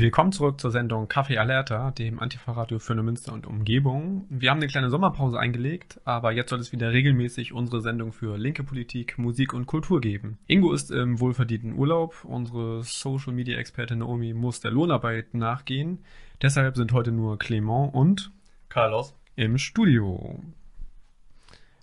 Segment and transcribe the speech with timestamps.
[0.00, 4.24] Willkommen zurück zur Sendung Kaffee Alerta, dem Antifa-Radio für Münster und Umgebung.
[4.30, 8.38] Wir haben eine kleine Sommerpause eingelegt, aber jetzt soll es wieder regelmäßig unsere Sendung für
[8.38, 10.38] linke Politik, Musik und Kultur geben.
[10.46, 16.02] Ingo ist im wohlverdienten Urlaub, unsere Social-Media-Expertin Naomi muss der Lohnarbeit nachgehen.
[16.40, 18.32] Deshalb sind heute nur Clement und
[18.70, 19.14] Carlos.
[19.36, 20.42] im Studio.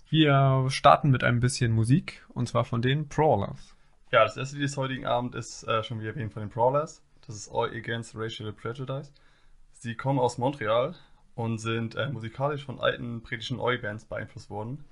[0.08, 3.76] Wir starten mit ein bisschen Musik, und zwar von den Prawlers.
[4.10, 7.02] Ja, das erste Lied des heutigen Abend ist äh, schon wie erwähnt von den Prowlers.
[7.28, 9.12] Das ist All Against Racial Prejudice.
[9.72, 10.94] Sie kommen aus Montreal
[11.34, 14.82] und sind äh, musikalisch von alten britischen Oi-Bands beeinflusst worden.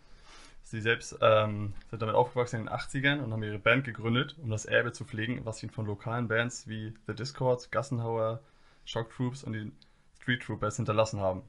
[0.63, 4.51] Sie selbst ähm, sind damit aufgewachsen in den 80ern und haben ihre Band gegründet, um
[4.51, 8.43] das Erbe zu pflegen, was ihnen von lokalen Bands wie The Discord, Gassenhauer,
[8.85, 9.73] Shock Troops und die
[10.21, 11.41] Street Troopers hinterlassen haben.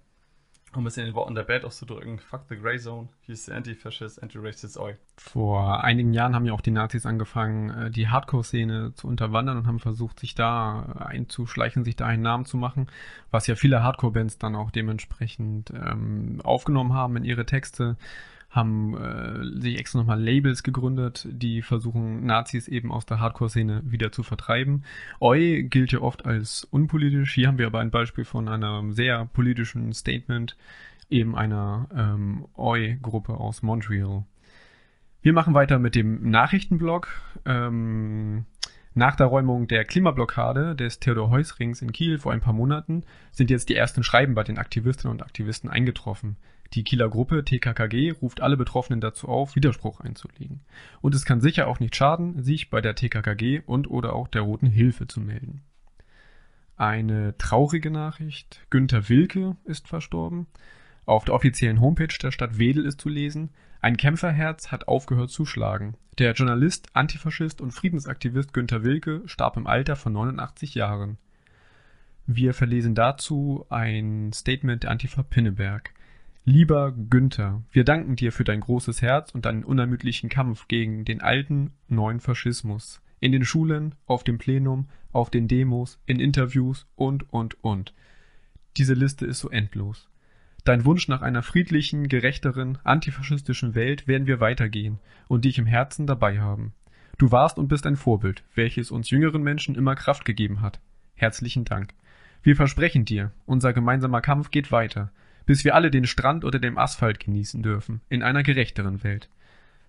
[0.75, 3.55] Um es in den Worten der Band auszudrücken, fuck the Grey Zone, hier ist der
[3.55, 4.95] Anti-Fascist, Anti-Racist Oi.
[5.15, 9.67] Vor einigen Jahren haben ja auch die Nazis angefangen, äh, die Hardcore-Szene zu unterwandern und
[9.67, 12.87] haben versucht, sich da einzuschleichen, sich da einen Namen zu machen,
[13.31, 17.95] was ja viele Hardcore-Bands dann auch dementsprechend ähm, aufgenommen haben in ihre Texte,
[18.49, 24.11] haben äh, sich extra nochmal Labels gegründet, die versuchen, Nazis eben aus der Hardcore-Szene wieder
[24.11, 24.83] zu vertreiben.
[25.19, 27.33] Oi gilt ja oft als unpolitisch.
[27.33, 30.55] Hier haben wir aber ein Beispiel von einem sehr politischen Statement,
[31.09, 34.23] eben einer ähm, Oi-Gruppe aus Montreal.
[35.21, 37.09] Wir machen weiter mit dem Nachrichtenblog.
[37.45, 38.45] Ähm,
[38.93, 43.69] nach der Räumung der Klimablockade des Theodor-Heuss-Rings in Kiel vor ein paar Monaten sind jetzt
[43.69, 46.37] die ersten Schreiben bei den Aktivistinnen und Aktivisten eingetroffen.
[46.73, 50.61] Die Kieler Gruppe TKKG ruft alle Betroffenen dazu auf, Widerspruch einzulegen.
[51.01, 54.41] Und es kann sicher auch nicht schaden, sich bei der TKKG und oder auch der
[54.41, 55.61] Roten Hilfe zu melden.
[56.75, 58.65] Eine traurige Nachricht.
[58.69, 60.47] Günter Wilke ist verstorben.
[61.05, 63.49] Auf der offiziellen Homepage der Stadt Wedel ist zu lesen,
[63.81, 65.95] ein Kämpferherz hat aufgehört zu schlagen.
[66.17, 71.17] Der Journalist, Antifaschist und Friedensaktivist Günter Wilke starb im Alter von 89 Jahren.
[72.25, 75.93] Wir verlesen dazu ein Statement der Antifa Pinneberg.
[76.49, 81.21] Lieber Günther, wir danken dir für dein großes Herz und deinen unermüdlichen Kampf gegen den
[81.21, 83.01] alten, neuen Faschismus.
[83.19, 87.93] In den Schulen, auf dem Plenum, auf den Demos, in Interviews und, und, und.
[88.77, 90.07] Diese Liste ist so endlos.
[90.63, 96.07] Dein Wunsch nach einer friedlichen, gerechteren, antifaschistischen Welt werden wir weitergehen und dich im Herzen
[96.07, 96.71] dabei haben.
[97.17, 100.79] Du warst und bist ein Vorbild, welches uns jüngeren Menschen immer Kraft gegeben hat.
[101.15, 101.93] Herzlichen Dank.
[102.41, 105.11] Wir versprechen dir, unser gemeinsamer Kampf geht weiter,
[105.47, 109.29] bis wir alle den Strand unter dem Asphalt genießen dürfen, in einer gerechteren Welt.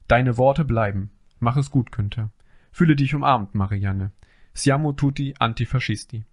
[0.07, 1.11] Deine Worte bleiben.
[1.41, 2.31] Mach es gut, Günther.
[2.71, 4.13] Fühle dich umarmt, Marianne.
[4.55, 6.25] Siamo tutti antifascisti.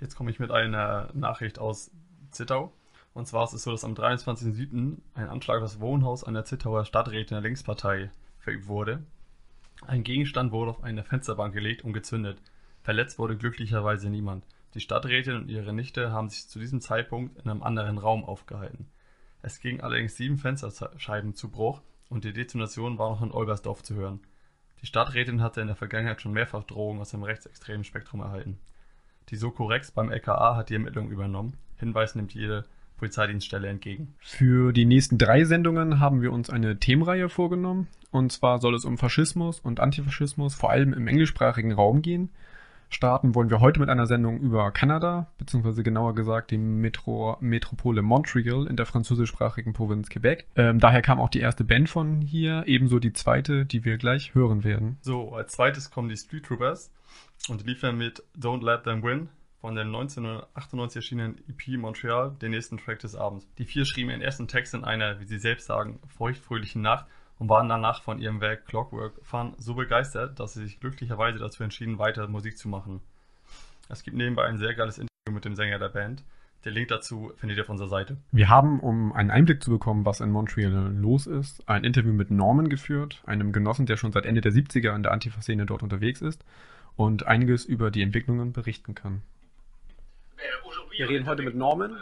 [0.00, 1.92] Jetzt komme ich mit einer Nachricht aus
[2.32, 2.72] Zittau.
[3.14, 4.96] Und zwar ist es so, dass am 23.07.
[5.14, 8.10] ein Anschlag auf das Wohnhaus einer Zittauer Stadträtin der Linkspartei
[8.40, 9.04] verübt wurde.
[9.86, 12.38] Ein Gegenstand wurde auf eine Fensterbank gelegt und gezündet.
[12.82, 14.44] Verletzt wurde glücklicherweise niemand.
[14.74, 18.86] Die Stadträtin und ihre Nichte haben sich zu diesem Zeitpunkt in einem anderen Raum aufgehalten.
[19.42, 23.94] Es ging allerdings sieben Fensterscheiben zu Bruch und die Detonation war noch in Olbersdorf zu
[23.94, 24.20] hören.
[24.82, 28.58] Die Stadträtin hatte in der Vergangenheit schon mehrfach Drohungen aus dem rechtsextremen Spektrum erhalten.
[29.30, 31.56] Die Sokorex beim LKA hat die Ermittlungen übernommen.
[31.78, 32.64] Hinweis nimmt jede
[32.96, 34.14] Polizeidienststelle entgegen.
[34.18, 37.88] Für die nächsten drei Sendungen haben wir uns eine Themenreihe vorgenommen.
[38.10, 42.30] Und zwar soll es um Faschismus und Antifaschismus, vor allem im englischsprachigen Raum gehen.
[42.88, 48.02] Starten wollen wir heute mit einer Sendung über Kanada, beziehungsweise genauer gesagt die Metro Metropole
[48.02, 50.46] Montreal in der französischsprachigen Provinz Quebec.
[50.56, 54.34] Ähm, daher kam auch die erste Band von hier, ebenso die zweite, die wir gleich
[54.34, 54.98] hören werden.
[55.00, 56.92] So, als zweites kommen die Street Troopers
[57.48, 59.28] und liefern mit Don't Let Them Win
[59.60, 63.46] von dem 1998 erschienenen EP Montreal den nächsten Track des Abends.
[63.56, 67.06] Die vier schrieben ihren ersten Text in einer, wie sie selbst sagen, feuchtfröhlichen Nacht
[67.44, 71.62] und waren danach von ihrem Werk Clockwork Fun so begeistert, dass sie sich glücklicherweise dazu
[71.62, 73.02] entschieden, weiter Musik zu machen.
[73.90, 76.24] Es gibt nebenbei ein sehr geiles Interview mit dem Sänger der Band.
[76.64, 78.16] Den Link dazu findet ihr auf unserer Seite.
[78.32, 82.30] Wir haben, um einen Einblick zu bekommen, was in Montreal los ist, ein Interview mit
[82.30, 86.22] Norman geführt, einem Genossen, der schon seit Ende der 70er in der Antifa-Szene dort unterwegs
[86.22, 86.46] ist
[86.96, 89.20] und einiges über die Entwicklungen berichten kann.
[90.96, 91.94] Wir reden heute mit Norman.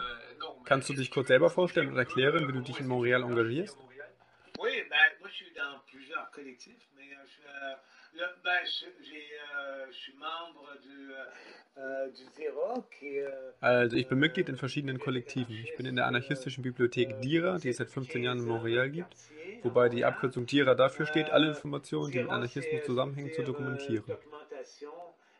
[0.63, 3.77] Kannst du dich kurz selber vorstellen und erklären, wie du dich in Montreal engagierst?
[4.63, 5.75] Oui, ben, moi je suis dans
[6.43, 11.11] collectifs, mais euh, je, euh, là, ben, je, euh, je suis membre du,
[12.15, 13.19] du DIRA, qui
[13.61, 15.55] Also ich bin Mitglied in verschiedenen Kollektiven.
[15.55, 19.15] Ich bin in der anarchistischen Bibliothek DIRA, die es seit 15 Jahren in Montreal gibt,
[19.63, 24.03] wobei die Abkürzung DIRA dafür steht, alle Informationen, die mit Anarchismus zusammenhängen, zu dokumentieren.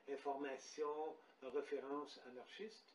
[0.07, 2.92] information, référence anarchiste.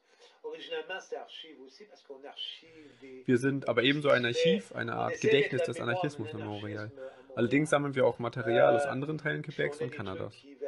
[3.25, 6.91] Wir sind aber ebenso ein Archiv, eine Art Gedächtnis des Anarchismus in Montreal.
[7.35, 10.35] Allerdings sammeln wir auch Material aus anderen Teilen Quebecs und Kanadas.
[10.45, 10.59] Euh, euh,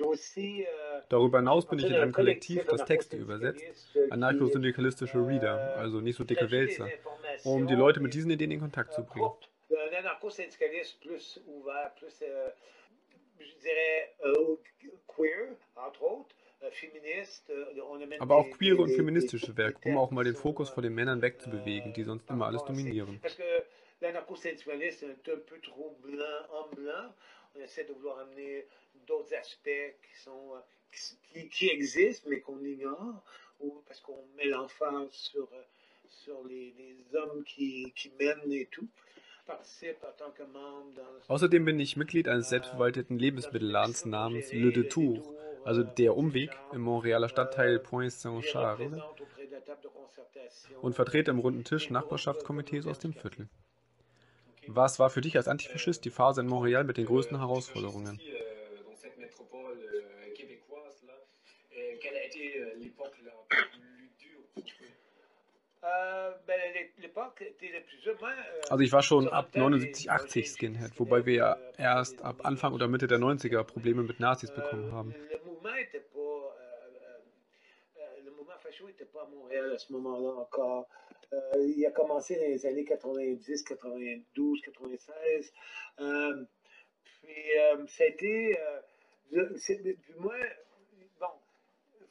[0.00, 0.14] euh,
[0.58, 5.78] euh, Darüber hinaus bin ich in einem Kollektiv, das Texte übersetzt, qui, anarcho-syndikalistische Reader, äh,
[5.78, 6.88] also nicht so dicke Wälzer,
[7.44, 9.30] um die Leute mit diesen Ideen in Kontakt zu euh, bringen.
[9.96, 12.50] Anarcho-syndicaliste plus ouvert, plus, euh,
[13.38, 14.56] je dirais, euh,
[15.06, 16.70] queer, entre autres, euh,
[18.02, 19.52] amène Aber auch queere und feministische
[19.84, 23.20] um auch mal den Fokus von den Männern wegzubewegen, die sonst immer alles dominieren.
[24.02, 27.14] L'anarcho-syndicaliste est un peu trop blanc, homme blanc.
[27.54, 28.66] On essaie de vouloir amener
[29.06, 30.52] d'autres aspects qui sont
[31.32, 33.22] qui, qui existent mais qu'on ignore,
[33.60, 35.48] ou parce qu'on met l'emphase sur,
[36.08, 38.88] sur les, les hommes qui, qui mènent et tout.
[41.28, 45.22] Außerdem bin ich Mitglied eines selbstverwalteten Lebensmittelladens namens Le Détour,
[45.64, 49.02] also der Umweg im Montrealer Stadtteil Point Saint-Charles
[50.80, 53.48] und vertrete im runden Tisch Nachbarschaftskomitees aus dem Viertel.
[54.66, 58.20] Was war für dich als Antifaschist die Phase in Montreal mit den größten Herausforderungen?
[68.70, 72.88] Also ich war schon ab 79, 80 Skinhead, wobei wir ja erst ab Anfang oder
[72.88, 75.14] Mitte der 90er Probleme mit Nazis bekommen haben.
[75.14, 76.18] Euh, Le mouvement était pas.
[76.18, 76.52] euh,
[77.06, 80.88] euh, euh, le mouvement facho n'était pas à Montréal à ce moment-là encore.
[81.32, 81.38] Euh,
[81.76, 85.52] il a commencé dans les années 90, 92, 96.
[86.00, 86.44] Euh,
[87.22, 88.58] puis euh, ça a été.
[88.60, 88.80] euh,
[90.18, 90.34] moi,
[91.20, 91.26] bon,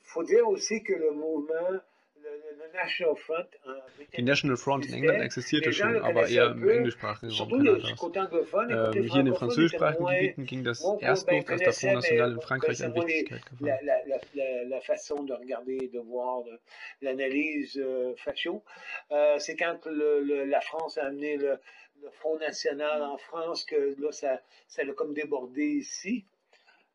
[0.04, 1.80] faut dire aussi que le mouvement,
[2.26, 3.48] le, le- le National Front.
[3.66, 3.74] en
[4.18, 8.00] Die National Front in England existierte schon, aber eher im englischsprachigen Raum Surtout le Kanadas.
[8.00, 10.82] côté anglophone, et côté Ähm, hier in den francophone, französischsprachigen était moins- Gebieten ging das
[10.82, 13.06] Bon, erst ben, los, als der connaissait, Front National mais in Frankreich an connaissait moins
[13.06, 13.68] les- Wichtigkeit gewann.
[13.68, 16.60] la, la, la, la, la façon de regarder, de voir de-
[17.02, 18.64] l'analyse euh, facho.
[19.12, 21.60] Euh, c'est quand le, le- la France a amené le,
[22.02, 26.26] le Front National en France que là, ça, ça l'a comme débordé ici.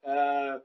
[0.07, 0.59] Euh,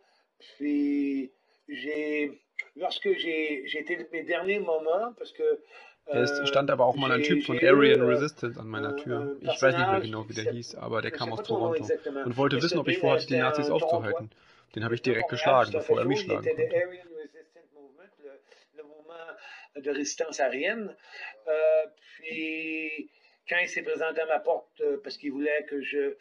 [0.58, 1.32] puis,
[1.70, 2.32] j'ai,
[2.76, 5.60] lorsque été mes derniers moments, parce que
[6.08, 8.60] Es äh, stand aber auch mal ein j'ai- Typ von j'ai eu, Aryan äh, Resistance
[8.60, 9.38] an meiner un- Tür.
[9.42, 11.34] Ich weiß nicht mehr personnage genau, wie der qui hieß, aber der je kam sais
[11.34, 12.26] aus pas son nom Toronto exactement.
[12.28, 14.30] und wollte Mais wissen, ob ich c'était- vorhatte, die c'était Nazis aufzuhalten.
[14.76, 16.70] Den habe ich direkt geschlagen, bevor er mich schlagen konnte.
[19.78, 20.40] de résistance.
[20.40, 21.86] Euh,
[22.22, 23.10] puis,
[23.50, 26.16] quand il s'est présenté à ma porte, euh, parce qu'il voulait que je,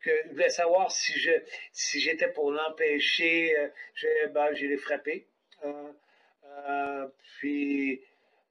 [0.00, 1.30] que, il voulait savoir si je,
[1.72, 3.68] si j'étais pour l'empêcher, euh,
[4.32, 5.26] ben, je l'ai frappé.
[5.64, 5.92] Euh,
[6.68, 7.06] euh,
[7.38, 8.00] puis,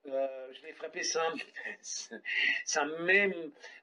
[0.08, 1.22] euh, je l'ai frappé sans,
[2.66, 3.34] sans même,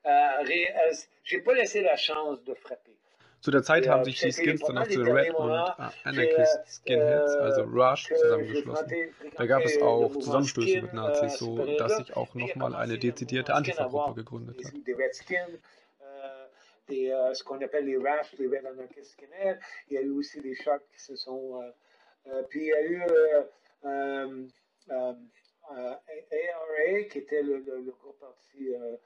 [0.07, 0.95] euh, euh,
[1.25, 2.93] j'ai pas laissé la chance de frapper.
[3.41, 6.59] Zu der Zeit haben sich die Skins dann auch zu Red und äh, j'ai, Anarchist
[6.59, 9.15] äh, Skinheads, also Rush, zusammengeschlossen.
[9.35, 12.99] Da gab es auch Zusammenstöße mit äh, Nazis, so dass sich auch Puis nochmal eine
[12.99, 14.73] dezidierte Antifa-Gruppe gegründet hat.
[14.75, 16.47] euh,
[16.91, 19.59] euh, ce qu'on appelle les RAF, les Red Anarchist Skinhead.
[19.89, 21.63] Il y a eu aussi des Sharks qui se sont.
[22.27, 23.43] Euh, puis il y a eu euh,
[23.85, 24.47] euh,
[24.91, 25.15] euh,
[25.71, 28.97] ARA, qui était le, le, le euh,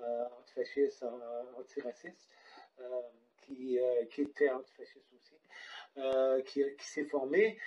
[0.00, 1.04] euh, antifasciste,
[1.58, 2.28] antiraciste,
[3.42, 3.78] qui,
[4.10, 5.36] qui était antifasciste aussi,
[6.46, 7.58] qui s'est formé.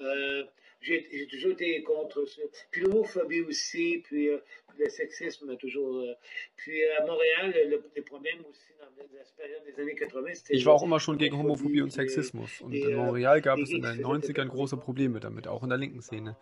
[0.00, 0.44] Euh,
[0.80, 2.40] j'ai toujours été contre ça.
[2.70, 4.38] Puis l'homophobie aussi, puis, euh,
[4.78, 5.98] le sexisme toujours.
[5.98, 6.14] euh,
[6.56, 10.54] puis à Montréal, le, les problèmes aussi dans la période des années 80, c'était.
[10.56, 13.70] Ich war auch immer schon gegen Homophobie und Sexismus und in äh, Montreal gab es
[13.70, 16.36] in den Geeks- 90ern große Probleme damit, auch in der linken Szene.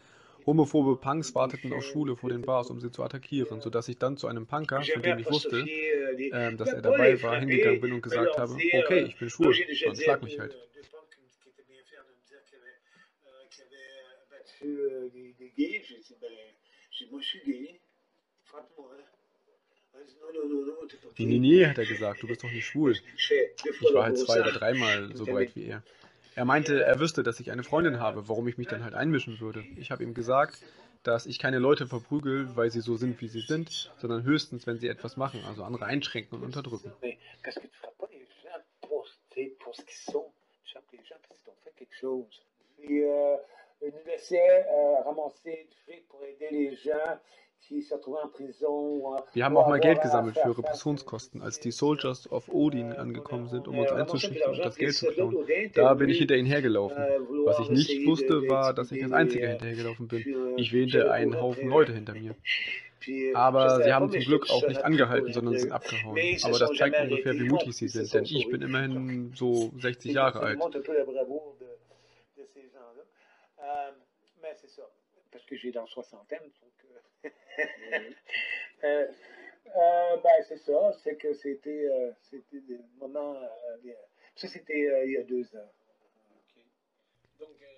[0.46, 4.16] Homophobe Punks warteten auf Schule vor den Bars, um sie zu attackieren, sodass ich dann
[4.16, 7.92] zu einem Punker, von dem ich wusste, euh, ähm, dass er dabei war, hingegangen bin
[7.94, 9.52] und gesagt habe, okay, ich bin schwul,
[9.84, 10.56] dann schlag mich halt.
[14.60, 16.30] Des, des gays, j'ai dit, ben,
[17.10, 17.80] moi je suis gay,
[18.44, 18.96] frappe-moi.
[21.18, 22.94] Nee, nee, nee, hat er gesagt, du bist doch nicht schwul.
[22.94, 23.00] Je
[23.80, 25.82] Ich war halt zwei oder dreimal so breit wie er.
[26.36, 29.40] Er meinte, er wüsste, dass ich eine Freundin habe, warum ich mich dann halt einmischen
[29.40, 29.64] würde.
[29.76, 30.62] Ich habe ihm gesagt,
[31.02, 34.78] dass ich keine Leute verprügel, weil sie so sind, wie sie sind, sondern höchstens, wenn
[34.78, 36.92] sie etwas machen, also andere einschränken und unterdrücken.
[43.82, 47.18] Euh, nous laissait euh, ramasser du fric pour aider les gens
[47.60, 49.14] qui se en prison.
[49.14, 50.56] euh, Wir haben auch mal Geld gesammelt für.
[50.56, 55.06] Repressionskosten, als die Soldiers of Odin angekommen sind, um uns einzuschüchtern und das Geld zu
[55.06, 55.36] klauen.
[55.74, 56.98] Da bin ich hinter ihnen hergelaufen.
[56.98, 60.24] euh, Was ich nicht wusste, war, dass ich als Einziger euh, hinterhergelaufen bin.
[60.26, 62.34] euh, Ich wähnte einen Haufen Leute euh, hinter mir.
[63.06, 66.16] Je Aber sie haben zum Glück auch nicht angehalten, sondern sind abgehauen.
[66.16, 69.70] Ils se Aber das zeigt ungefähr, wie mutig sie sind, denn ich bin immerhin so
[69.78, 70.58] 60 Et Jahre alt.
[70.58, 71.66] montre un peu la bravoure de,
[72.42, 73.02] de ces gens-là.
[73.68, 73.90] Euh,
[74.42, 74.82] mais c'est ça,
[75.30, 76.72] parce que j'ai dans soixantaine, donc...
[77.24, 77.28] euh,
[78.84, 79.06] euh,
[79.76, 82.12] euh, ben, c'est ça, c'est que c'était euh,
[82.52, 83.34] des moments...
[83.34, 83.92] euh,
[84.36, 85.70] ça, c'était euh, il y a deux ans.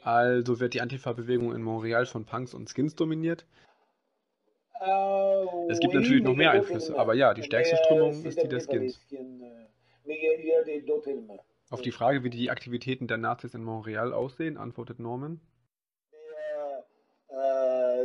[0.03, 3.45] Also wird die Antifa-Bewegung in Montreal von Punks und Skins dominiert.
[4.81, 8.49] Euh, Es gibt oui, natürlich noch mehr Einflüsse, aber ja, die stärkste Strömung ist die
[8.49, 8.99] der Skins.
[11.71, 15.41] Auf die Frage, wie die Aktivitäten der Nazis in Montreal aussehen, antwortet Norman.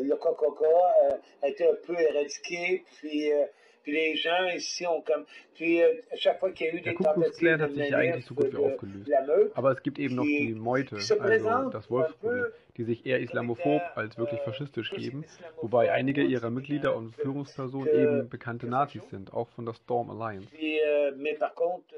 [0.03, 3.45] Le Coca-Cola euh, a été un peu éradiqué, puis, euh,
[3.83, 5.25] puis les gens ici ont comme.
[5.53, 7.97] Puis euh, à chaque fois qu'il y a eu des tentatives de hat sich ja
[7.97, 9.07] manif eigentlich so gut wie de aufgelöst.
[9.07, 13.19] la meute, Aber es gibt eben noch die Meute, also das Wolfsrudel, die sich eher
[13.19, 15.23] islamophob als wirklich faschistisch geben,
[15.61, 20.47] wobei einige ihrer Mitglieder und Führungspersonen eben bekannte Nazis sind, auch von der Storm Alliance.
[20.55, 21.95] Euh, mais par contre,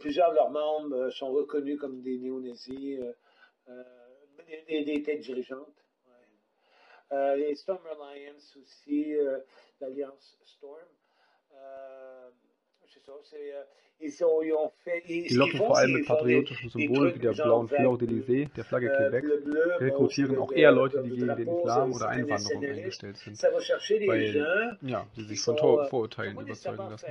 [0.00, 2.98] plusieurs de leurs membres sont reconnus comme des néo-nazis,
[4.68, 5.74] des- des têtes dirigeantes.
[7.10, 9.38] Euh, les Storm Alliance aussi, euh,
[9.80, 10.78] l'Alliance Storm.
[11.54, 12.30] Euh,
[13.08, 13.64] euh,
[14.00, 15.02] ils, ont, ils ont fait.
[15.08, 18.86] Ils, Die locken vor allem mit patriotischen Symbolen wie der blauen Fleur d'Elysée, der Flagge
[18.90, 23.16] euh, bon, rekrutieren auch eher le- Leute, le die gegen den Islam oder Einwanderung eingestellt
[23.16, 23.36] sind.
[24.08, 24.32] Weil,
[24.82, 27.06] ja, die sich von euh, Vorurteilen überzeugen lassen.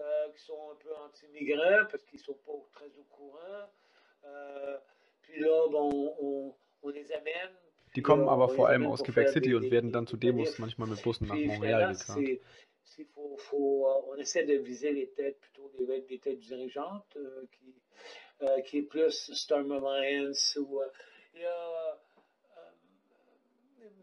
[0.00, 3.68] euh, qui sont un peu anti-migrants parce qu'ils sont pas très au courant.
[4.24, 4.78] Euh,
[5.22, 6.54] puis là, bon, on.
[7.94, 10.06] Die kommen aber on vor les allem amène aus Quebec City und des- werden dann
[10.06, 12.16] zu des Demos manchmal mit Bussen nach gekarrt.
[13.06, 17.46] faut, faut, euh, on essaie de viser les têtes, plutôt des, des têtes dirigeantes, euh,
[17.52, 17.74] qui,
[18.42, 20.80] euh, qui est plus Storm Alliance ou.
[20.80, 20.86] euh,
[21.36, 21.92] euh,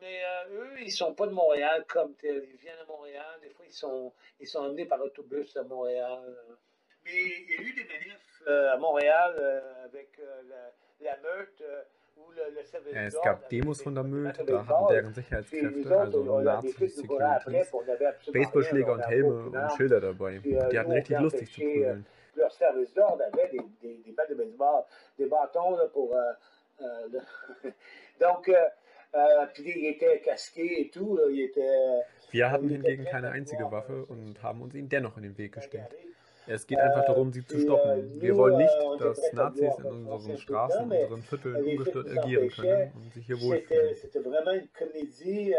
[0.01, 2.48] mais euh, eux, ils sont pas de Montréal comme tel.
[2.51, 3.39] Ils viennent à Montréal.
[3.41, 6.38] Des fois, ils sont, ils sont emmenés par autobus à Montréal.
[7.03, 10.71] Mais il y a eu des manifs euh, à Montréal euh, avec euh, la,
[11.12, 11.62] la meute
[12.93, 17.65] Es gab Demos von der de da hatten deren Sicherheitskräfte, also absolument rien,
[18.33, 19.69] Baseballschläger und Helme und.
[19.77, 20.39] Schilder dabei.
[20.39, 22.05] Die hatten richtig lustig zu prügeln.
[28.19, 28.47] Donc.
[32.31, 35.53] Wir hatten hingegen keine einzige Waffe euh, und haben uns ihnen dennoch in den Weg
[35.53, 35.95] gestellt.
[36.50, 36.56] Bagarrer.
[36.56, 37.91] Es geht einfach darum, sie zu puis, stoppen.
[37.91, 40.12] euh, Wir nous, wollen euh, nicht, on était dass prêts à Nazis vouloir in foncer
[40.12, 42.62] unseren un peu Straßen, dedans, in mais unseren Vierteln les flics ungestört nous agieren empêchaient.
[42.62, 43.96] können und sich hier C'était wohlfühlen.
[43.96, 45.53] c'était vraiment une comédie.
[45.53, 45.58] euh,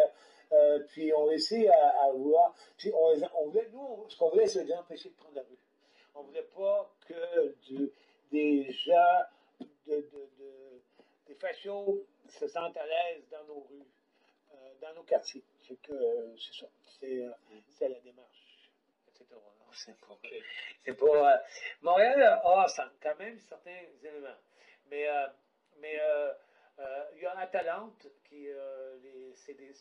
[0.52, 2.54] euh, puis on réussit à, à vouloir.
[2.76, 5.37] Puis on, les- on voulait, nous, on- ce qu'on voulait, c'est les empêcher de prendre
[5.37, 5.59] la rue.
[6.14, 7.90] On voulait pas que du-
[8.32, 9.23] des gens,
[9.87, 10.00] de, de,
[10.38, 10.80] de-
[11.28, 13.87] des fachos se sentent à l'aise dans nos rues,
[14.54, 15.44] euh, dans nos quartiers.
[15.66, 16.66] C'est que euh, c'est ça.
[16.99, 17.30] C'est euh,
[17.68, 18.39] c'est la démarche.
[19.72, 20.18] C'est pas.
[20.84, 21.06] C'est pas.
[21.34, 21.36] euh,
[21.82, 24.36] Montréal a ça, quand même certains éléments.
[24.90, 25.26] Mais, euh,
[25.80, 26.32] mais euh,
[26.78, 28.96] euh, il y a Atalante, qui, euh,
[29.34, 29.72] c'est des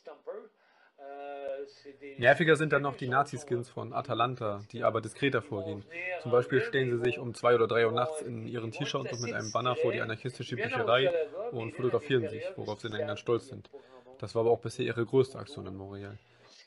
[1.99, 5.85] des- Nerviger sind dann noch die Naziskins von Atalanta, die aber diskreter vorgehen.
[6.21, 9.21] Zum Beispiel stellen sie sich um zwei oder drei Uhr nachts in ihren T-Shirts und
[9.21, 11.09] mit einem Banner vor die anarchistische Bücherei
[11.51, 13.69] und fotografieren sich, worauf sie in England un stolz sind.
[13.71, 13.81] pour.
[14.19, 16.17] Das war aber auch bisher ihre größte Aktion in Montreal.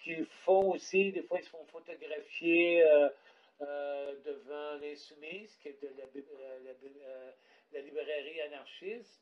[0.02, 3.08] Qu'ils font aussi, des fois, ils se font photographier euh,
[3.60, 9.20] euh, devant l'Insoumise, qui est de la, euh, librairie anarchiste.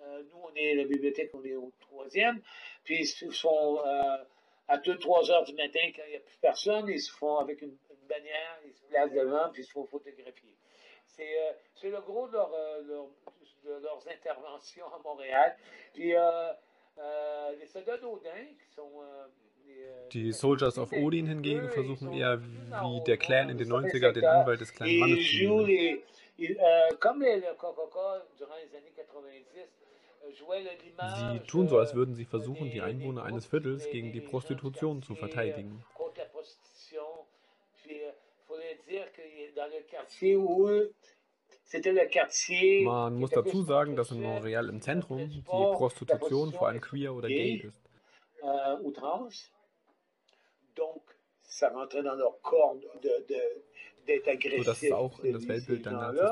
[0.00, 2.42] Nous, on est la bibliothèque, on est au troisième.
[2.84, 6.88] Puis ils se font à 2-3 heures du matin, quand il n'y a plus personne,
[6.88, 7.76] ils se font avec une,
[8.08, 10.54] bannière, ils se placent devant, puis ils se font photographier.
[11.06, 12.50] C'est le gros de, leur,
[12.82, 13.08] leur-
[13.64, 15.56] de leurs interventions à Montréal.
[15.92, 16.52] Puis euh,
[17.58, 19.02] les soldats d'Audin, qui sont.
[20.12, 24.60] Die Soldiers of Odin hingegen versuchen eher wie der Clan in den 90er den Anwalt
[24.60, 26.02] des kleinen Mannes zu nehmen.
[26.38, 29.04] euh, comme les, le Coca-Cola durant les années 90
[30.98, 31.32] euh.
[31.32, 35.02] Sie tun so, als euh, würden sie versuchen, die Einwohner eines Viertels gegen die Prostitution
[35.02, 35.84] zu verteidigen.
[42.84, 47.28] Man muss dazu sagen, dass in Montreal im Zentrum die Prostitution vor allem queer oder
[47.28, 47.83] gay ist.
[48.44, 49.50] Euh, outrance.
[50.76, 51.02] Donc,
[51.42, 53.40] ça rentrait dans leur corps de, de,
[54.06, 55.84] d'être So dass es auch in das Weltbild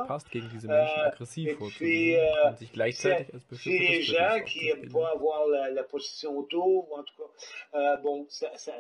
[0.07, 5.47] passt, gegen diese Menschen aggressiv vorzugehen und sich gleichzeitig als gens qui n'aiment pas avoir
[5.49, 8.73] la, la position auto, ou en tout cas, euh, bon, ça, ça,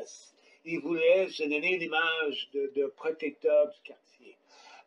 [0.64, 4.36] ils voulaient se donner l'image de, de protecteur du quartier.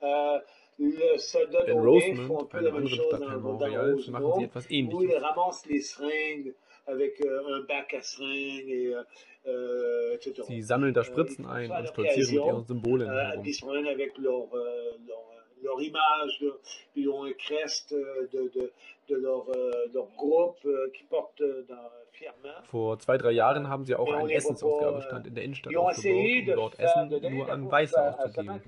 [0.03, 0.39] Euh,
[0.77, 5.65] le soldat d'Odin font un peu la même chose dans, dans Rosemont, où ils ramassent
[5.67, 6.53] les seringues
[6.85, 8.95] avec euh, un bac à seringues et
[9.47, 10.43] euh, etc.
[10.47, 13.87] Sie sammeln da Spritzen Euh, ein und stolzieren mit ihren Symbolen euh, herum.
[13.87, 15.25] Avec leur, euh, leur,
[15.63, 16.43] leur image,
[16.95, 18.71] ils ont un crest euh, de, de,
[19.09, 21.89] de leur, euh, leur groupe euh, qui portent euh, dans.
[22.71, 26.79] Vor zwei, drei Jahren haben sie auch einen Essensausgabestand in der Innenstadt aufgebaut, um dort
[26.79, 28.61] Essen nur an Weiße auszugeben.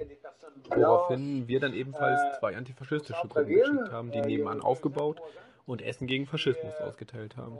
[0.75, 5.21] Woraufhin wir dann ebenfalls zwei antifaschistische Gruppen geschickt haben, die nebenan aufgebaut
[5.67, 7.59] und Essen gegen Faschismus ausgeteilt haben.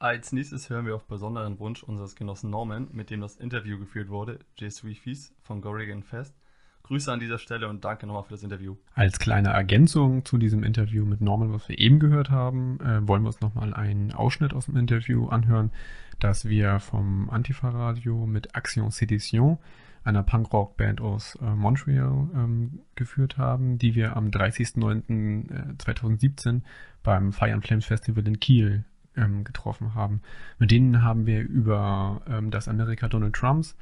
[0.00, 4.10] Als nächstes hören wir auf besonderen Wunsch unseres Genossen Norman, mit dem das Interview geführt
[4.10, 6.36] wurde, Je suis fils von Gorrigan Fest.
[6.82, 8.76] Grüße an dieser Stelle und danke nochmal für das Interview.
[8.94, 13.22] Als kleine Ergänzung zu diesem Interview mit Norman, was wir eben gehört haben, äh, wollen
[13.22, 15.70] wir uns nochmal einen Ausschnitt aus dem Interview anhören,
[16.18, 19.58] das wir vom Antifa-Radio mit Action Sédition,
[20.04, 26.62] einer Punkrock-Band aus äh, Montreal, ähm, geführt haben, die wir am 30.09.2017
[27.02, 28.84] beim Fire and Flames Festival in Kiel
[29.16, 30.22] ähm, getroffen haben.
[30.58, 33.76] Mit denen haben wir über ähm, das Amerika Donald Trumps,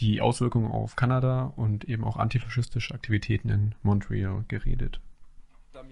[0.00, 5.00] die Auswirkungen auf Kanada und eben auch antifaschistische Aktivitäten in Montreal geredet.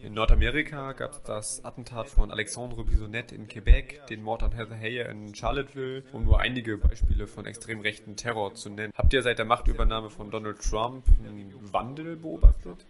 [0.02, 4.74] In Nordamerika gab es das Attentat von Alexandre Bisonnet in Quebec, den Mord an Heather
[4.74, 8.92] Heyer in Charlottesville, um nur einige Beispiele von extrem rechten Terror zu nennen.
[8.96, 12.84] Habt ihr seit der Machtübernahme von Donald Trump einen Wandel beobachtet?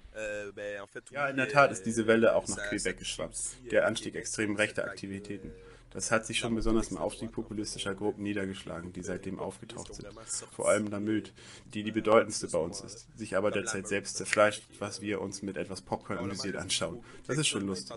[1.13, 3.71] Ja, in der Tat ist diese Welle auch nach Quebec geschwappt.
[3.71, 5.51] Der Anstieg extrem rechter Aktivitäten.
[5.97, 10.07] Das hat sich schon besonders im Aufstieg populistischer Gruppen niedergeschlagen, die seitdem aufgetaucht sind.
[10.53, 11.33] Vor allem Lamült,
[11.73, 15.57] die die bedeutendste bei uns ist, sich aber derzeit selbst zerfleischt, was wir uns mit
[15.57, 17.03] etwas Popcorn amüsiert anschauen.
[17.27, 17.97] Das ist schon lustig.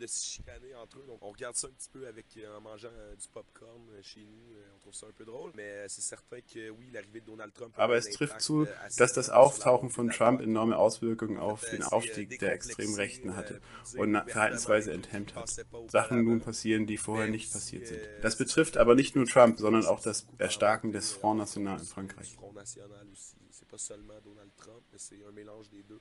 [0.00, 1.04] De se chicaner entre eux.
[1.06, 4.02] Donc, on regarde ça un petit peu avec, euh, en mangeant euh, du popcorn euh,
[4.02, 4.56] chez nous.
[4.74, 5.52] On trouve ça un peu drôle.
[5.54, 7.74] Mais c'est certain que oui, l'arrivée de Donald Trump.
[7.76, 10.10] Aber un es trifft zu, dass das Auftauchen von.
[10.10, 13.60] Trump enorme Auswirkungen auf den Aufstieg der extremen Rechten décomplexé, hatte
[13.96, 15.48] und verhaltensweise enthemmt hat.
[15.88, 18.00] Sachen nun passieren, die vorher nicht passiert sind.
[18.22, 22.34] Das betrifft aber nicht nur Trump, sondern auch das Erstarken des Front National in Frankreich.
[22.34, 23.36] Front National aussi.
[23.50, 26.00] C'est pas seulement Donald Trump, mais c'est un mélange des deux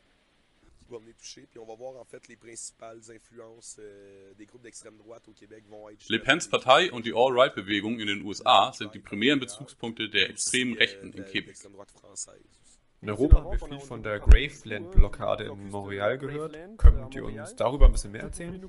[0.97, 1.45] venir toucher.
[1.49, 5.34] Puis on va voir en fait les principales influences euh, des groupes d'extrême droite au
[5.34, 6.10] Québec vont être.
[6.10, 10.75] Le Pens Partei und die All-Right-Bewegung in den USA sind die primären Bezugspunkte der extremen
[10.78, 11.56] Rechten in Quebec.
[13.02, 16.58] In Europa haben wir viel von der Graveland-Blockade in Montreal gehört.
[16.78, 18.62] Könnt ihr uns darüber ein bisschen mehr erzählen?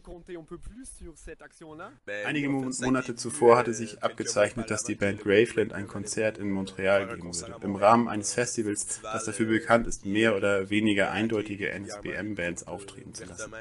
[2.25, 7.35] Einige Monate zuvor hatte sich abgezeichnet, dass die Band Graveland ein Konzert in Montreal geben
[7.35, 7.57] würde.
[7.63, 13.15] Im Rahmen eines Festivals, festival, das dafür bekannt ist, mehr oder weniger eindeutige NSBM-Bands auftreten
[13.15, 13.53] zu lassen.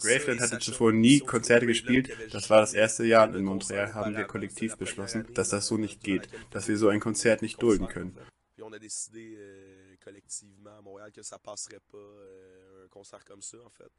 [0.00, 2.08] Graveland hatte zuvor nie Konzerte gespielt.
[2.30, 5.76] Das war das erste Jahr und in Montreal haben wir kollektiv beschlossen, dass das so
[5.76, 8.10] nicht geht, dass wir so ein Konzert nicht Concert, dulden können.
[8.10, 8.30] en fait.
[8.54, 13.22] Puis on a décidé euh, collectivement à Montréal que ça passerait pas euh, un concert
[13.24, 13.90] comme ça en fait.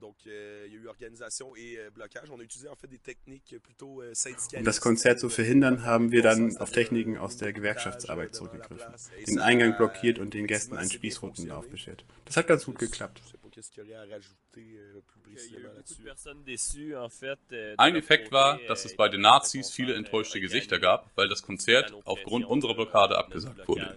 [0.00, 2.28] Donc euh, il y a eu organisation et euh, blocage.
[2.30, 4.58] On a utilisé en fait des techniques plutôt syndicalistes.
[4.58, 8.94] Um das Konzert zu verhindern, haben wir dann auf Techniken aus der Gewerkschaftsarbeit zurückgegriffen.
[9.28, 12.04] Den Eingang blockiert und den Gästen einen Spießrutenlauf beschert.
[12.24, 13.20] Das hat ganz gut geklappt.
[17.76, 21.92] Ein Effekt war, dass es bei den Nazis viele enttäuschte Gesichter gab, weil das Konzert
[22.04, 23.96] aufgrund unserer Blockade abgesagt wurde.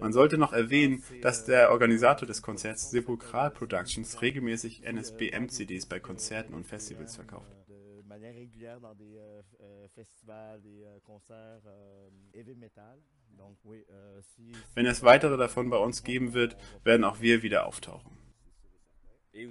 [0.00, 6.52] Man sollte noch erwähnen, dass der Organisator des Konzerts Sepulchral Productions regelmäßig NSBM-CDs bei Konzerten
[6.54, 7.50] und Festivals verkauft.
[7.68, 12.98] de manière régulière dans des euh, f- euh, festivals, des euh, concerts euh, heavy metal.
[13.66, 14.22] Euh,
[14.74, 18.14] Wenn es weitere davon bei uns geben wird, werden auch wir wieder auftauchen.
[19.34, 19.50] Euh,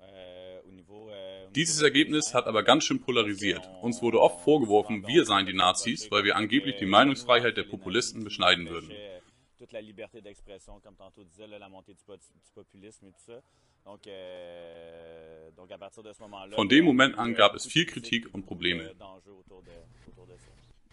[0.00, 3.68] euh, Dieses Ergebnis hat aber ganz schön polarisiert.
[3.82, 8.24] Uns wurde oft vorgeworfen, wir seien die Nazis, weil wir angeblich die Meinungsfreiheit der Populisten
[8.24, 8.90] beschneiden würden.
[8.90, 9.20] Euh.
[16.54, 18.94] Von dem Moment an euh, gab es viel Kritik und Probleme.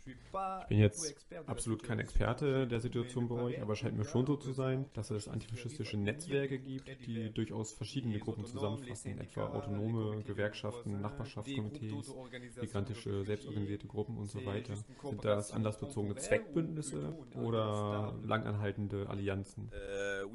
[0.05, 1.15] Ich bin jetzt
[1.47, 5.11] absolut kein Experte der Situation bei euch, aber scheint mir schon so zu sein, dass
[5.11, 12.13] es antifaschistische Netzwerke gibt, die durchaus verschiedene Gruppen zusammenfassen, etwa autonome Gewerkschaften, Nachbarschaftskomitees,
[12.61, 14.75] migrantische, selbstorganisierte Gruppen und so weiter.
[14.75, 19.71] Sind das anlassbezogene Zweckbündnisse oder langanhaltende Allianzen?
[19.73, 20.25] Euh,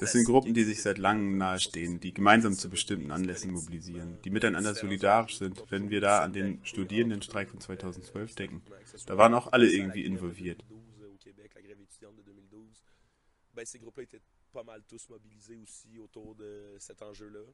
[0.00, 4.30] Das sind Gruppen, die sich seit langem nahestehen, die gemeinsam zu bestimmten Anlässen mobilisieren, die
[4.30, 6.32] miteinander solidarisch sind, wenn wir da an
[7.14, 8.62] den Studierendenstreik von 2012 denken.
[9.06, 10.64] Da waren auch alle irgendwie involviert.
[14.52, 17.44] Pas mal tous mobilisés aussi autour de cet enjeu-là.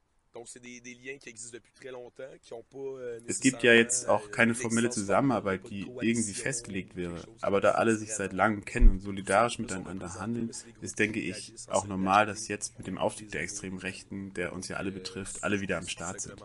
[3.27, 7.21] Es gibt ja jetzt auch keine formelle Zusammenarbeit, die irgendwie festgelegt wäre.
[7.41, 11.85] Aber da alle sich seit langem kennen und solidarisch miteinander handeln, ist, denke ich, auch
[11.85, 15.59] normal, dass jetzt mit dem Aufstieg der extremen Rechten, der uns ja alle betrifft, alle
[15.59, 16.41] wieder am Start sind.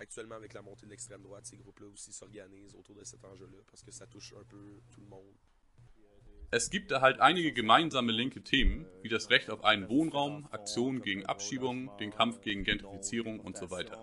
[0.00, 3.58] Actuellement avec la montée de l'extrême droite, ces groupes-là aussi s'organisent autour de cet enjeu-là
[3.70, 5.34] parce que ça touche un peu tout le monde.
[6.50, 11.02] Es gibt da halt einige gemeinsame linke Themen, wie das Recht auf einen Wohnraum, Aktionen
[11.02, 13.98] gegen Abschiebungen, den Kampf gegen Gentrifizierung und so weiter.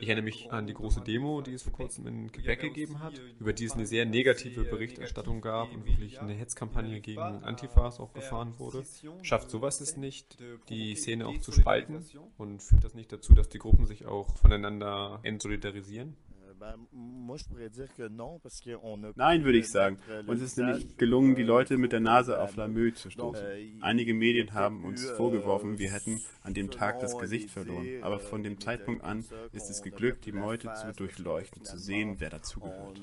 [0.00, 3.20] Ich erinnere mich an die große Demo, die es vor kurzem in Quebec gegeben hat,
[3.38, 8.12] über die es eine sehr negative Berichterstattung gab und wirklich eine Hetzkampagne gegen Antifas auch
[8.12, 8.84] gefahren wurde.
[9.22, 10.38] Schafft sowas es nicht,
[10.68, 12.04] die Szene auch zu spalten
[12.38, 16.16] und führt das nicht dazu, dass die Gruppen sich auch voneinander entsolidarisieren?
[19.16, 19.98] Nein, würde ich sagen.
[20.26, 23.44] Uns ist nämlich gelungen, die Leute mit der Nase auf La Meule zu stoßen.
[23.44, 27.86] Euh, Einige Medien haben uns euh, vorgeworfen, wir hätten an dem Tag das Gesicht verloren.
[28.02, 32.30] Aber von dem Zeitpunkt an ist es geglückt, die Meute zu durchleuchten, zu sehen, wer
[32.30, 33.00] dazugehört.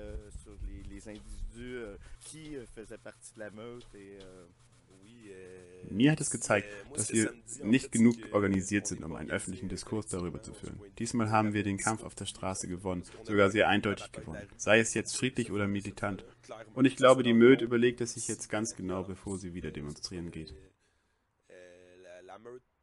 [0.00, 4.18] Euh, sur les, les individus qui faisaient partie de la meute et
[5.90, 10.42] mir hat es gezeigt, dass wir nicht genug organisiert sind, um einen öffentlichen Diskurs darüber
[10.42, 10.80] zu führen.
[10.98, 14.94] Diesmal haben wir den Kampf auf der Straße gewonnen, sogar sehr eindeutig gewonnen, sei es
[14.94, 16.24] jetzt friedlich oder militant.
[16.74, 20.30] Und ich glaube, die Möd überlegt es sich jetzt ganz genau, bevor sie wieder demonstrieren
[20.30, 20.54] geht.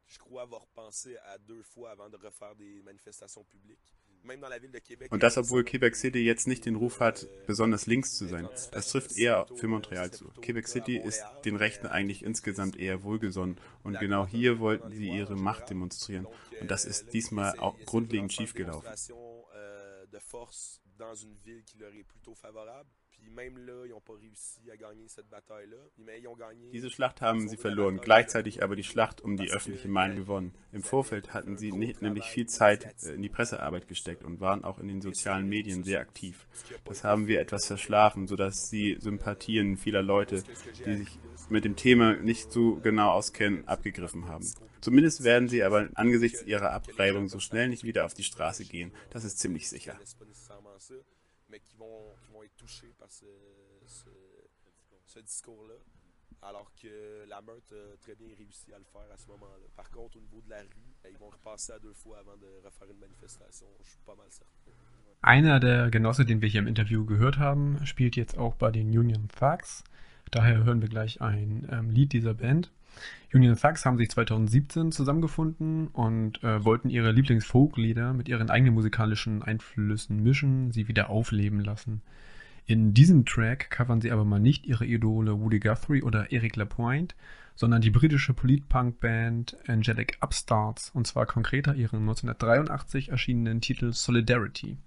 [0.10, 3.94] Je crois avoir pensé à deux fois avant de refaire des manifestations publiques.
[5.10, 8.50] Und das, obwohl Quebec City jetzt nicht den Ruf hat, besonders links zu sein.
[8.72, 10.30] Das trifft eher für Montreal zu.
[10.42, 13.58] Quebec City ist den Rechten eigentlich insgesamt eher wohlgesonnen.
[13.84, 16.28] Und genau hier wollten sie ihre Macht demonstrieren.
[16.60, 18.90] Und das ist diesmal auch grundlegend schiefgelaufen.
[26.72, 30.54] Diese Schlacht haben sie verloren, gleichzeitig aber die Schlacht um die öffentliche Meinung gewonnen.
[30.72, 34.64] Im Vorfeld hatten sie nicht, nämlich viel Zeit äh, in die Pressearbeit gesteckt und waren
[34.64, 36.48] auch in den sozialen Medien sehr aktiv.
[36.86, 40.44] Das haben wir etwas verschlafen, sodass sie Sympathien vieler Leute,
[40.86, 44.46] die sich mit dem Thema nicht so genau auskennen, abgegriffen haben.
[44.82, 48.92] Zumindest werden sie aber angesichts ihrer Abreibung so schnell nicht wieder auf die Straße gehen.
[49.12, 49.98] Das ist ziemlich sicher
[52.58, 53.26] touchés par ce,
[53.86, 54.10] ce,
[55.06, 55.76] ce discours-là.
[56.42, 59.68] Alors que la meute a très bien réussi à le faire à ce moment-là.
[59.76, 62.48] Par contre, au niveau de la rue, ils vont repasser à deux fois avant de
[62.64, 63.66] refaire une manifestation.
[63.84, 64.72] Je suis pas mal certain.
[65.24, 68.88] Einer der Genosse, den wir hier im Interview gehört haben, spielt jetzt auch bei den
[68.96, 69.84] Union Thugs.
[70.30, 72.72] Daher hören wir gleich ein ähm, Lied dieser Band.
[73.34, 79.44] Union Thugs haben sich 2017 zusammengefunden und äh, wollten ihre Lieblingsfolklieder mit ihren eigenen musikalischen
[79.44, 82.02] Einflüssen mischen, sie wieder aufleben lassen.
[82.66, 87.16] In diesem Track covern sie aber mal nicht ihre Idole Woody Guthrie oder Eric Lapointe,
[87.56, 94.78] sondern die britische Polit-Punk-Band Angelic Upstarts und zwar konkreter ihren 1983 erschienenen Titel Solidarity.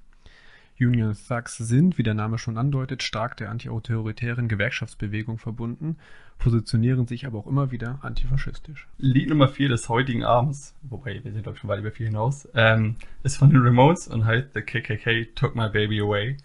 [0.80, 5.96] Union Thugs sind, wie der Name schon andeutet, stark der antiautoritären Gewerkschaftsbewegung verbunden,
[6.38, 8.88] positionieren sich aber auch immer wieder antifaschistisch.
[8.98, 12.06] Lied Nummer 4 des heutigen Abends, wobei wir sind glaube ich schon weit über 4
[12.06, 16.38] hinaus, ähm, ist von den Ramones und heißt The KKK Took My Baby Away.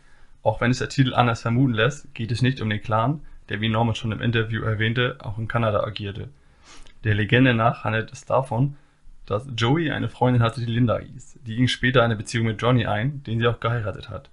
[0.44, 3.62] Auch wenn es der Titel anders vermuten lässt, geht es nicht um den Clan, der
[3.62, 6.30] wie Norman schon im Interview erwähnte, auch in Kanada agierte.
[7.04, 8.76] Der Legende nach handelt es davon,
[9.26, 11.40] dass Joey eine Freundin hatte, die Linda hieß.
[11.46, 14.30] Die ging später eine Beziehung mit Johnny ein, den sie auch geheiratet hat.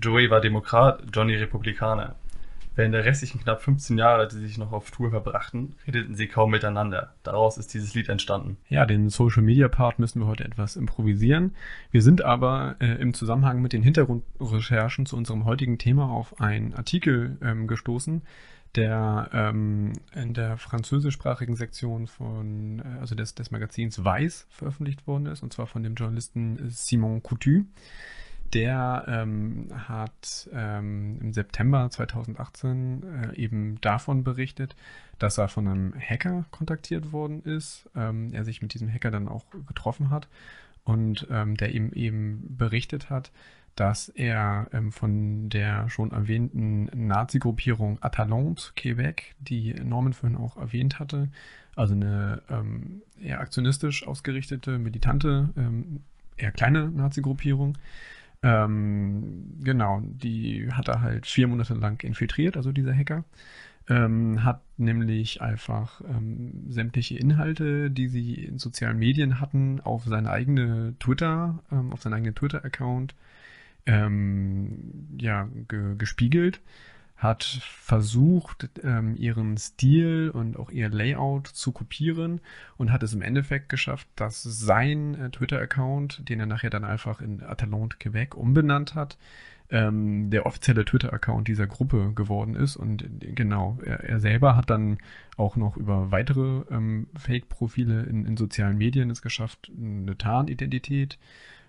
[0.00, 2.16] Joey war Demokrat, Johnny Republikaner.
[2.76, 6.50] Während der restlichen knapp 15 Jahre, die sich noch auf Tour verbrachten, redeten sie kaum
[6.50, 7.14] miteinander.
[7.22, 8.58] Daraus ist dieses Lied entstanden.
[8.68, 11.54] Ja, den Social Media Part müssen wir heute etwas improvisieren.
[11.90, 16.74] Wir sind aber äh, im Zusammenhang mit den Hintergrundrecherchen zu unserem heutigen Thema auf einen
[16.74, 18.20] Artikel ähm, gestoßen,
[18.76, 25.26] der ähm, in der französischsprachigen Sektion von, äh, also des, des Magazins Weiß veröffentlicht worden
[25.26, 27.64] ist, und zwar von dem Journalisten Simon Coutu.
[28.52, 34.76] Der ähm, hat ähm, im September 2018 äh, eben davon berichtet,
[35.18, 37.90] dass er von einem Hacker kontaktiert worden ist.
[37.96, 40.28] Ähm, er sich mit diesem Hacker dann auch getroffen hat
[40.84, 43.32] und ähm, der ihm eben berichtet hat,
[43.76, 50.98] dass er ähm, von der schon erwähnten Nazi-Gruppierung Atalante Quebec, die Norman vorhin auch erwähnt
[50.98, 51.28] hatte,
[51.76, 56.00] also eine ähm, eher aktionistisch ausgerichtete, militante, ähm,
[56.38, 57.76] eher kleine Nazi-Gruppierung.
[58.42, 63.24] Ähm, genau, die hat er halt vier Monate lang infiltriert, also dieser Hacker.
[63.88, 70.30] Ähm, hat nämlich einfach ähm, sämtliche Inhalte, die sie in sozialen Medien hatten, auf seine
[70.30, 73.14] eigene Twitter, ähm, auf seinen eigenen Twitter-Account
[73.86, 76.60] ähm, ja, ge gespiegelt
[77.16, 82.40] hat versucht, ähm, ihren Stil und auch ihr Layout zu kopieren
[82.76, 87.22] und hat es im Endeffekt geschafft, dass sein äh, Twitter-Account, den er nachher dann einfach
[87.22, 89.16] in Atalante Quebec umbenannt hat,
[89.70, 92.76] ähm, der offizielle Twitter-Account dieser Gruppe geworden ist.
[92.76, 94.98] Und äh, genau, er, er, selber hat dann
[95.38, 101.18] auch noch über weitere ähm, Fake-Profile in, in sozialen Medien es geschafft, eine Tarnidentität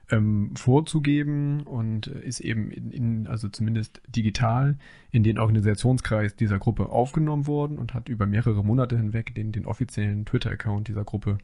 [0.09, 4.77] ähm, vorzugeben und ist eben in, in, also zumindest digital
[5.11, 9.65] in den Organisationskreis dieser Gruppe aufgenommen worden und hat über mehrere Monate hinweg den, den
[9.65, 11.39] offiziellen Twitter-Account dieser Gruppe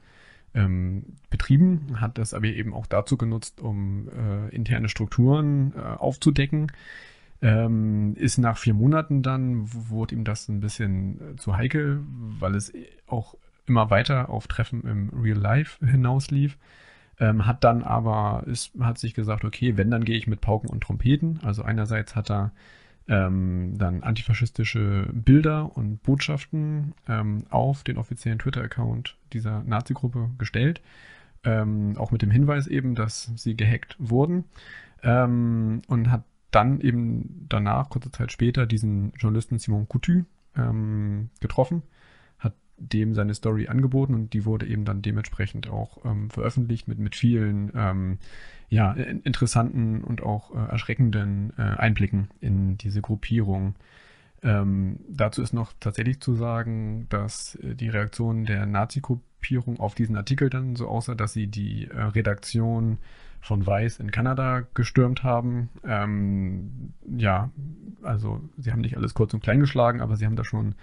[0.54, 6.72] ähm, betrieben, hat das aber eben auch dazu genutzt, um äh, interne Strukturen äh, aufzudecken.
[7.42, 12.02] Ähm, ist nach vier Monaten dann, wurde ihm das ein bisschen äh, zu heikel,
[12.40, 12.72] weil es
[13.08, 16.58] auch immer weiter auf Treffen im Real Life hinauslief.
[17.24, 20.70] Ähm, hat dann aber, ist, hat sich gesagt, okay, wenn, dann gehe ich mit Pauken
[20.70, 21.40] und Trompeten.
[21.42, 22.52] Also einerseits hat er
[23.08, 30.82] ähm, dann antifaschistische Bilder und Botschaften ähm, auf den offiziellen Twitter-Account dieser Nazi-Gruppe gestellt.
[31.46, 34.44] Ähm, auch mit dem Hinweis eben, dass sie gehackt wurden.
[35.02, 40.24] Ähm, und hat dann eben danach, kurze Zeit später, diesen Journalisten Simon Coutu
[40.58, 41.84] ähm, getroffen
[42.90, 47.16] dem seine Story angeboten und die wurde eben dann dementsprechend auch ähm, veröffentlicht mit, mit
[47.16, 48.18] vielen ähm,
[48.70, 53.76] ja, interessanten und auch äh, erschreckenden äh, Einblicken in diese Gruppierung.
[54.42, 60.18] Ähm, dazu ist noch tatsächlich zu sagen, dass äh, die Reaktion der Nazi-Gruppierung auf diesen
[60.18, 62.98] Artikel dann so aussah, dass sie die äh, Redaktion
[63.40, 65.70] von Weiß in Kanada gestürmt haben.
[65.86, 67.52] Ähm, ja,
[68.02, 70.76] also sie haben nicht alles kurz und klein geschlagen, aber sie haben da schon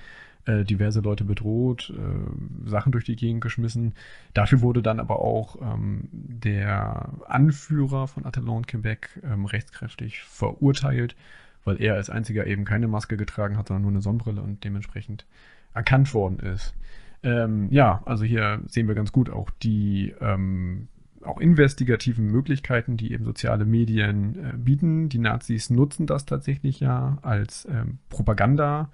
[0.46, 3.94] äh, diverse Leute bedroht, äh, Sachen durch die Gegend geschmissen.
[4.34, 11.16] Dafür wurde dann aber auch ähm, der Anführer von Atalon Quebec ähm, rechtskräftig verurteilt,
[11.64, 15.26] weil er als einziger eben keine Maske getragen hat, sondern nur eine Sonnenbrille und dementsprechend
[15.74, 16.74] erkannt worden ist.
[17.22, 20.88] Ähm, ja, also hier sehen wir ganz gut auch die ähm,
[21.22, 25.08] auch investigativen Möglichkeiten, die eben soziale Medien äh, bieten.
[25.10, 28.88] Die Nazis nutzen das tatsächlich ja als ähm, Propaganda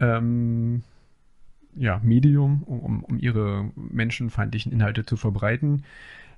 [0.00, 0.82] ähm,
[1.74, 5.84] ja, Medium, um, um ihre menschenfeindlichen Inhalte zu verbreiten.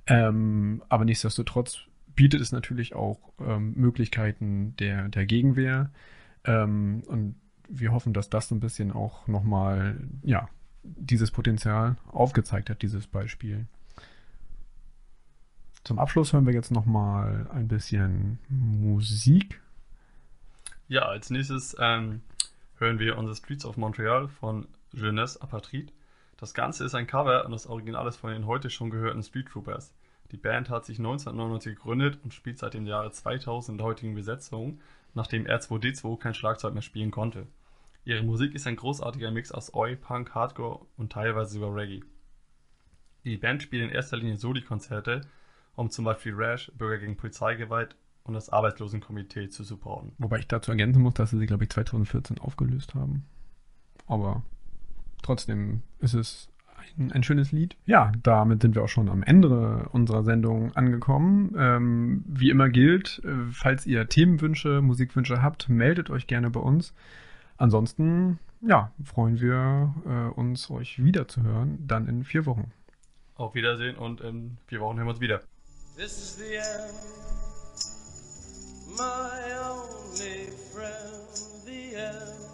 [0.07, 1.79] Ähm, aber nichtsdestotrotz
[2.15, 5.91] bietet es natürlich auch ähm, Möglichkeiten der, der Gegenwehr.
[6.45, 7.37] Ähm, und
[7.69, 10.49] wir hoffen, dass das so ein bisschen auch nochmal, ja,
[10.83, 13.67] dieses Potenzial aufgezeigt hat, dieses Beispiel.
[15.85, 19.61] Zum Abschluss hören wir jetzt nochmal ein bisschen Musik.
[20.89, 22.23] Ja, als nächstes ähm,
[22.79, 25.93] hören wir On the Streets of Montreal von Jeunesse Apatride.
[26.37, 29.93] Das Ganze ist ein Cover an das Original von den heute schon gehörten Street Troopers.
[30.31, 34.15] Die Band hat sich 1999 gegründet und spielt seit dem Jahre 2000 in der heutigen
[34.15, 34.81] Besetzung,
[35.15, 37.49] nachdem R2D2 kein Schlagzeug mehr spielen konnte.
[38.05, 42.05] Ihre Musik ist ein großartiger Mix aus Oi, Punk, Hardcore und teilweise sogar Reggae.
[43.25, 45.23] Die Band spielt in erster Linie Soli-Konzerte,
[45.75, 47.97] um zum Beispiel Rash, Bürger gegen Polizeigewalt
[48.29, 50.13] und das Arbeitslosenkomitee zu supporten.
[50.19, 53.25] Wobei ich dazu ergänzen muss, dass sie sich, glaube ich, 2014 aufgelöst haben.
[54.07, 54.43] Aber
[55.23, 56.49] trotzdem ist es
[56.99, 57.77] ein, ein, schönes Lied.
[57.87, 61.55] Ja, damit sind wir auch schon am Ende unserer Sendung angekommen.
[61.59, 66.95] Ähm, wie immer gilt, äh, falls ihr Themenwünsche, Musikwünsche habt, meldet euch gerne bei uns.
[67.57, 72.71] Ansonsten, ja, freuen wir äh, uns, euch wieder zu hören, dann in vier Wochen.
[73.35, 75.41] Auf Wiedersehen und in vier Wochen hören wir uns wieder.
[75.97, 77.58] This is the end.
[78.99, 81.29] My only friend,
[81.65, 82.48] the end.